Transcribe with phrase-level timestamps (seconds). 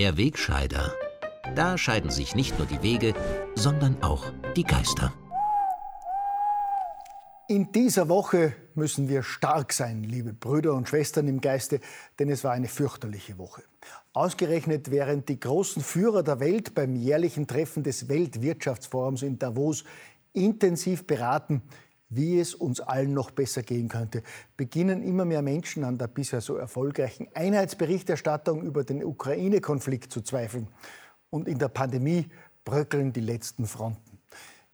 [0.00, 0.94] Der Wegscheider.
[1.54, 3.12] Da scheiden sich nicht nur die Wege,
[3.54, 5.12] sondern auch die Geister.
[7.48, 11.80] In dieser Woche müssen wir stark sein, liebe Brüder und Schwestern im Geiste,
[12.18, 13.62] denn es war eine fürchterliche Woche.
[14.14, 19.84] Ausgerechnet während die großen Führer der Welt beim jährlichen Treffen des Weltwirtschaftsforums in Davos
[20.32, 21.60] intensiv beraten,
[22.10, 24.22] wie es uns allen noch besser gehen könnte,
[24.56, 30.68] beginnen immer mehr Menschen an der bisher so erfolgreichen Einheitsberichterstattung über den Ukraine-Konflikt zu zweifeln.
[31.30, 32.26] Und in der Pandemie
[32.64, 34.18] bröckeln die letzten Fronten.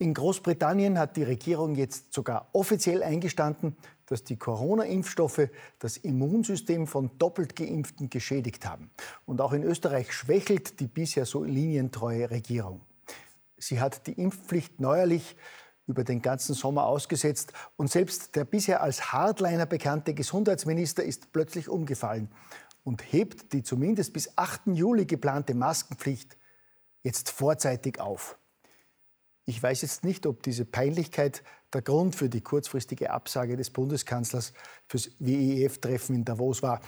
[0.00, 5.50] In Großbritannien hat die Regierung jetzt sogar offiziell eingestanden, dass die Corona-Impfstoffe
[5.80, 8.90] das Immunsystem von doppelt Geimpften geschädigt haben.
[9.26, 12.80] Und auch in Österreich schwächelt die bisher so linientreue Regierung.
[13.58, 15.36] Sie hat die Impfpflicht neuerlich
[15.88, 21.68] über den ganzen Sommer ausgesetzt und selbst der bisher als Hardliner bekannte Gesundheitsminister ist plötzlich
[21.68, 22.30] umgefallen
[22.84, 24.68] und hebt die zumindest bis 8.
[24.74, 26.36] Juli geplante Maskenpflicht
[27.02, 28.38] jetzt vorzeitig auf.
[29.44, 34.52] Ich weiß jetzt nicht, ob diese Peinlichkeit der Grund für die kurzfristige Absage des Bundeskanzlers
[34.86, 36.80] fürs WEF-Treffen in Davos war.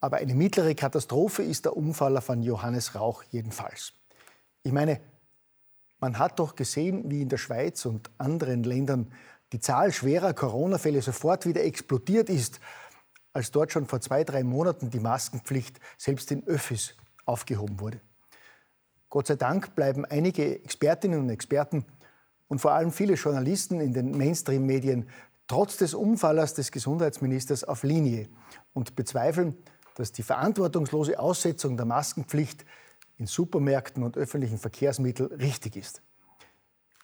[0.00, 3.92] Aber eine mittlere Katastrophe ist der Unfall von Johannes Rauch jedenfalls.
[4.62, 5.00] Ich meine,
[6.00, 9.12] man hat doch gesehen, wie in der Schweiz und anderen Ländern
[9.52, 12.60] die Zahl schwerer Corona-Fälle sofort wieder explodiert ist,
[13.32, 18.00] als dort schon vor zwei, drei Monaten die Maskenpflicht selbst in Öffis aufgehoben wurde.
[19.10, 21.84] Gott sei Dank bleiben einige Expertinnen und Experten
[22.48, 25.08] und vor allem viele Journalisten in den Mainstream-Medien
[25.46, 28.28] trotz des Umfallers des Gesundheitsministers auf Linie
[28.74, 29.56] und bezweifeln,
[29.94, 32.64] dass die verantwortungslose Aussetzung der Maskenpflicht
[33.18, 36.02] in Supermärkten und öffentlichen Verkehrsmitteln richtig ist.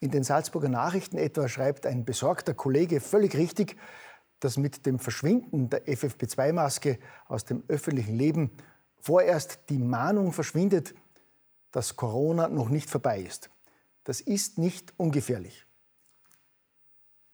[0.00, 3.76] In den Salzburger Nachrichten etwa schreibt ein besorgter Kollege völlig richtig,
[4.40, 8.50] dass mit dem Verschwinden der FFP2-Maske aus dem öffentlichen Leben
[9.00, 10.94] vorerst die Mahnung verschwindet,
[11.70, 13.50] dass Corona noch nicht vorbei ist.
[14.04, 15.66] Das ist nicht ungefährlich.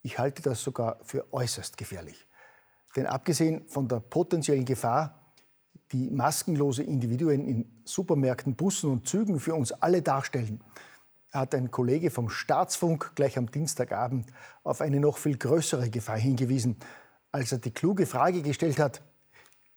[0.01, 2.27] Ich halte das sogar für äußerst gefährlich.
[2.95, 5.18] Denn abgesehen von der potenziellen Gefahr,
[5.91, 10.61] die maskenlose Individuen in Supermärkten, Bussen und Zügen für uns alle darstellen,
[11.31, 14.31] hat ein Kollege vom Staatsfunk gleich am Dienstagabend
[14.63, 16.77] auf eine noch viel größere Gefahr hingewiesen,
[17.31, 19.01] als er die kluge Frage gestellt hat,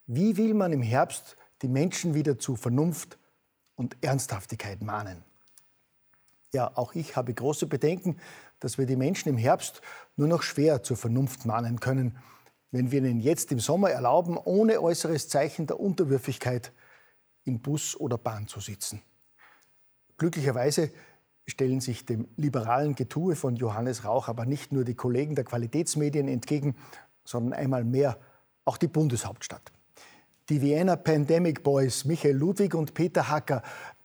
[0.07, 3.19] wie will man im Herbst die Menschen wieder zu Vernunft
[3.77, 5.23] und Ernsthaftigkeit mahnen?
[6.53, 8.19] Ja, auch ich habe große Bedenken,
[8.61, 9.81] dass wir die Menschen im Herbst
[10.17, 12.19] nur noch schwer zur Vernunft mahnen können
[12.73, 16.73] wenn wir ihnen jetzt im Sommer erlauben, ohne äußeres Zeichen der Unterwürfigkeit
[17.45, 19.03] in Bus oder Bahn zu sitzen.
[20.17, 20.91] Glücklicherweise
[21.47, 26.29] stellen sich dem liberalen Getue von Johannes Rauch aber nicht nur die Kollegen der Qualitätsmedien
[26.29, 26.77] entgegen,
[27.25, 28.19] sondern einmal mehr
[28.65, 29.73] auch die Bundeshauptstadt.
[30.49, 33.63] Die Vienna Pandemic Boys Michael Ludwig und Peter Hacker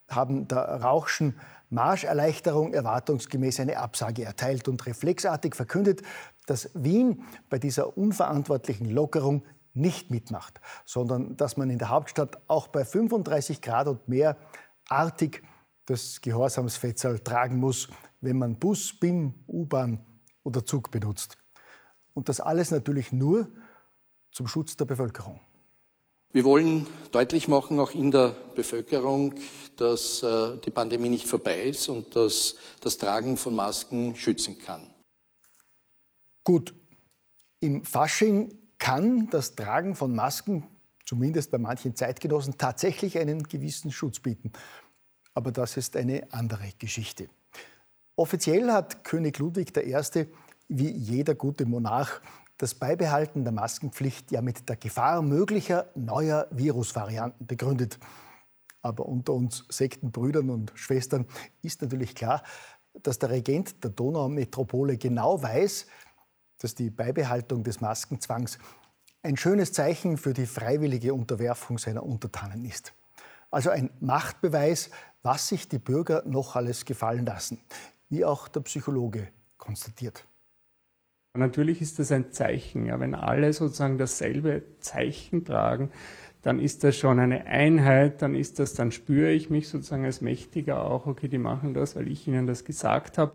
[0.07, 1.39] haben der Rauchschen
[1.69, 6.01] Marscherleichterung erwartungsgemäß eine Absage erteilt und reflexartig verkündet,
[6.45, 12.67] dass Wien bei dieser unverantwortlichen Lockerung nicht mitmacht, sondern dass man in der Hauptstadt auch
[12.67, 14.37] bei 35 Grad und mehr
[14.89, 15.43] artig
[15.85, 17.89] das Gehorsamsfetzal tragen muss,
[18.21, 19.99] wenn man Bus, BIM, U-Bahn
[20.43, 21.37] oder Zug benutzt.
[22.13, 23.47] Und das alles natürlich nur
[24.31, 25.39] zum Schutz der Bevölkerung.
[26.33, 29.33] Wir wollen deutlich machen, auch in der Bevölkerung,
[29.77, 34.89] dass äh, die Pandemie nicht vorbei ist und dass das Tragen von Masken schützen kann.
[36.43, 36.73] Gut,
[37.59, 40.67] im Fasching kann das Tragen von Masken,
[41.05, 44.51] zumindest bei manchen Zeitgenossen, tatsächlich einen gewissen Schutz bieten.
[45.33, 47.29] Aber das ist eine andere Geschichte.
[48.15, 50.25] Offiziell hat König Ludwig I.,
[50.67, 52.21] wie jeder gute Monarch,
[52.57, 57.99] das Beibehalten der Maskenpflicht ja mit der Gefahr möglicher neuer Virusvarianten begründet.
[58.81, 61.25] Aber unter uns Sektenbrüdern und Schwestern
[61.61, 62.43] ist natürlich klar,
[63.03, 65.87] dass der Regent der Donaumetropole genau weiß,
[66.59, 68.57] dass die Beibehaltung des Maskenzwangs
[69.21, 72.93] ein schönes Zeichen für die freiwillige Unterwerfung seiner Untertanen ist.
[73.51, 74.89] Also ein Machtbeweis,
[75.21, 77.59] was sich die Bürger noch alles gefallen lassen,
[78.09, 79.27] wie auch der Psychologe
[79.57, 80.25] konstatiert.
[81.37, 82.85] Natürlich ist das ein Zeichen.
[82.85, 85.91] Ja, wenn alle sozusagen dasselbe Zeichen tragen,
[86.41, 90.21] dann ist das schon eine Einheit, dann ist das, dann spüre ich mich sozusagen als
[90.21, 93.33] Mächtiger auch, okay, die machen das, weil ich ihnen das gesagt habe.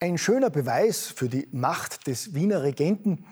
[0.00, 3.24] Ein schöner Beweis für die Macht des Wiener Regenten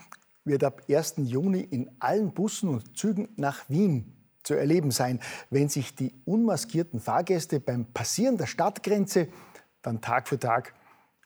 [0.44, 1.14] wird ab 1.
[1.18, 4.12] Juni in allen Bussen und Zügen nach Wien
[4.42, 9.28] zu erleben sein, wenn sich die unmaskierten Fahrgäste beim Passieren der Stadtgrenze
[9.82, 10.74] dann Tag für Tag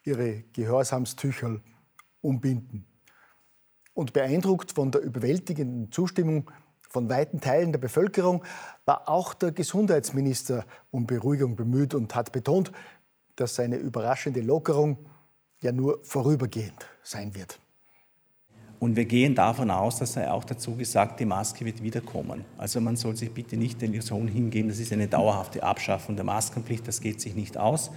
[0.04, 1.60] ihre Gehorsamstücher
[2.26, 2.87] umbinden.
[3.94, 6.50] Und beeindruckt von der überwältigenden Zustimmung
[6.88, 8.44] von weiten Teilen der Bevölkerung
[8.84, 12.73] war auch der Gesundheitsminister um Beruhigung bemüht und hat betont,
[13.37, 14.99] dass seine überraschende Lockerung
[15.61, 17.58] ja nur vorübergehend sein wird.
[18.78, 22.44] Und wir gehen davon aus, dass er auch dazu gesagt, die Maske wird wiederkommen.
[22.58, 26.26] Also man soll sich bitte nicht der Illusion hingeben, das ist eine dauerhafte Abschaffung der
[26.26, 27.90] Maskenpflicht, das geht sich nicht aus.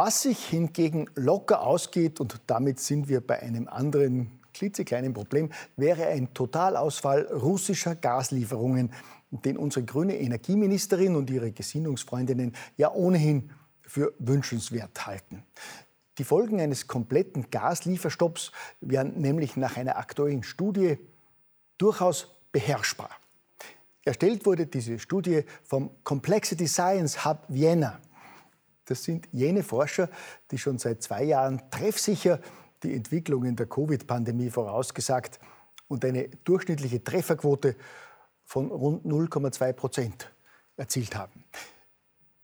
[0.00, 6.06] Was sich hingegen locker ausgeht, und damit sind wir bei einem anderen klitzekleinen Problem, wäre
[6.06, 8.92] ein Totalausfall russischer Gaslieferungen,
[9.32, 13.50] den unsere grüne Energieministerin und ihre Gesinnungsfreundinnen ja ohnehin
[13.82, 15.42] für wünschenswert halten.
[16.18, 20.96] Die Folgen eines kompletten Gaslieferstopps wären nämlich nach einer aktuellen Studie
[21.76, 23.10] durchaus beherrschbar.
[24.04, 27.98] Erstellt wurde diese Studie vom Complexity Science Hub Vienna.
[28.88, 30.08] Das sind jene Forscher,
[30.50, 32.40] die schon seit zwei Jahren treffsicher
[32.82, 35.38] die Entwicklungen der Covid-Pandemie vorausgesagt
[35.88, 37.76] und eine durchschnittliche Trefferquote
[38.44, 40.32] von rund 0,2 Prozent
[40.76, 41.44] erzielt haben.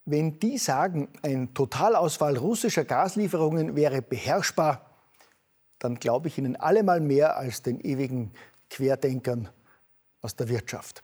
[0.05, 4.91] Wenn die sagen, ein Totalausfall russischer Gaslieferungen wäre beherrschbar,
[5.79, 8.33] dann glaube ich ihnen allemal mehr als den ewigen
[8.69, 9.49] Querdenkern
[10.21, 11.03] aus der Wirtschaft.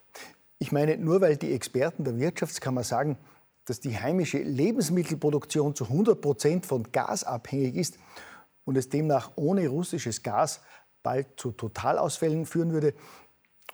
[0.58, 3.16] Ich meine, nur weil die Experten der Wirtschaftskammer sagen,
[3.64, 7.98] dass die heimische Lebensmittelproduktion zu 100 Prozent von Gas abhängig ist
[8.64, 10.60] und es demnach ohne russisches Gas
[11.02, 12.94] bald zu Totalausfällen führen würde,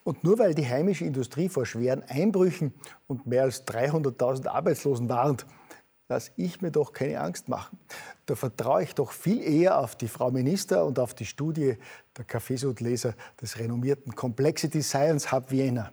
[0.07, 2.73] und nur weil die heimische Industrie vor schweren Einbrüchen
[3.09, 5.47] und mehr als 300.000 Arbeitslosen warnt,
[6.09, 7.77] lasse ich mir doch keine Angst machen.
[8.27, 11.77] Da vertraue ich doch viel eher auf die Frau Minister und auf die Studie
[12.17, 15.93] der Kaffeesudleser des renommierten Complexity Science Hub Vienna,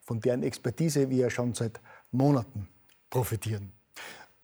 [0.00, 1.80] von deren Expertise wir ja schon seit
[2.10, 2.66] Monaten
[3.12, 3.70] profitieren.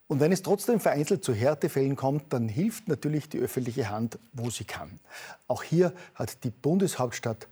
[0.06, 4.48] Und wenn es trotzdem vereinzelt zu Härtefällen kommt, dann hilft natürlich die öffentliche Hand, wo
[4.48, 5.00] sie kann.
[5.48, 7.48] Auch hier hat die Bundeshauptstadt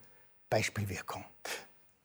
[0.49, 1.25] Beispielwirkung.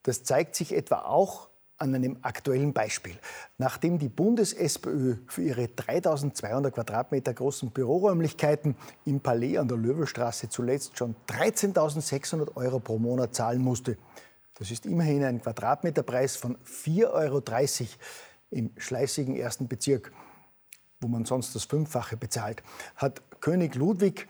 [0.04, 3.18] Das zeigt sich etwa auch an einem aktuellen Beispiel.
[3.58, 8.76] Nachdem die Bundes-SPÖ für ihre 3200 Quadratmeter großen Büroräumlichkeiten
[9.06, 13.98] im Palais an der Löwelstraße zuletzt schon 13.600 Euro pro Monat zahlen musste,
[14.56, 17.42] das ist immerhin ein Quadratmeterpreis von 4,30 Euro
[18.52, 20.12] im schleißigen ersten Bezirk,
[21.00, 22.62] wo man sonst das Fünffache bezahlt,
[22.96, 24.28] hat König Ludwig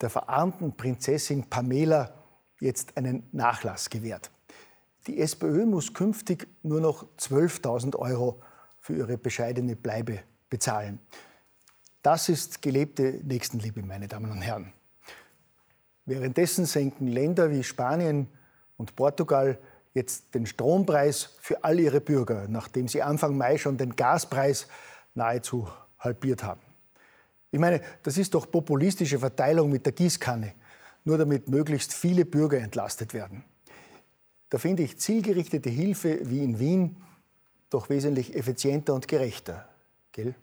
[0.00, 2.14] der verarmten Prinzessin Pamela
[2.60, 4.30] jetzt einen Nachlass gewährt.
[5.06, 8.40] Die SPÖ muss künftig nur noch 12.000 Euro
[8.80, 10.98] für ihre bescheidene Bleibe bezahlen.
[12.02, 14.72] Das ist gelebte Nächstenliebe, meine Damen und Herren.
[16.06, 18.28] Währenddessen senken Länder wie Spanien
[18.76, 19.58] und Portugal
[19.94, 24.66] jetzt den Strompreis für all ihre Bürger, nachdem sie Anfang Mai schon den Gaspreis
[25.14, 25.68] nahezu
[25.98, 26.60] halbiert haben.
[27.52, 30.52] Ich meine, das ist doch populistische Verteilung mit der Gießkanne,
[31.04, 33.44] nur damit möglichst viele Bürger entlastet werden.
[34.50, 36.96] Da finde ich zielgerichtete Hilfe wie in Wien
[37.70, 39.68] doch wesentlich effizienter und gerechter.
[40.12, 40.34] Gell?